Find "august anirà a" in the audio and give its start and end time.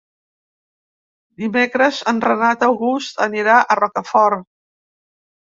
2.71-3.79